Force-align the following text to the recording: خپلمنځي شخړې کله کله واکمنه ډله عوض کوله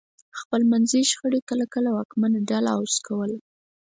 خپلمنځي 0.39 1.01
شخړې 1.11 1.39
کله 1.49 1.65
کله 1.73 1.89
واکمنه 1.97 2.39
ډله 2.49 2.69
عوض 2.77 2.95
کوله 3.07 3.37